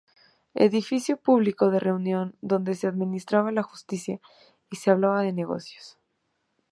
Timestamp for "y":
4.71-4.77